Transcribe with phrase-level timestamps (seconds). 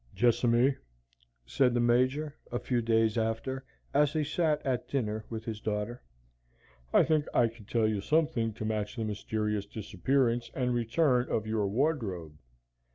[0.15, 0.75] "Jessamy,"
[1.45, 3.63] said the Major, a few days after,
[3.93, 6.01] as he sat at dinner with his daughter,
[6.91, 11.45] "I think I can tell you something to match the mysterious disappearance and return of
[11.45, 12.39] your wardrobe.